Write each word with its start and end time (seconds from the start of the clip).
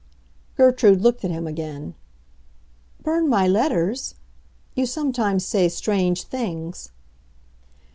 Gertrude 0.57 1.01
looked 1.01 1.23
at 1.23 1.29
him 1.29 1.45
again. 1.45 1.93
"Burn 3.03 3.29
my 3.29 3.47
letters? 3.47 4.15
You 4.73 4.87
sometimes 4.87 5.45
say 5.45 5.69
strange 5.69 6.23
things." 6.23 6.89